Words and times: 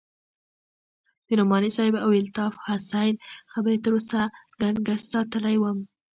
د 1.25 1.27
نعماني 1.37 1.69
صاحب 1.77 1.95
او 2.05 2.09
الطاف 2.21 2.53
حسين 2.65 3.13
خبرې 3.51 3.77
تر 3.83 3.91
اوسه 3.95 4.21
گنگس 4.61 5.01
ساتلى 5.13 5.55
وم. 5.59 5.77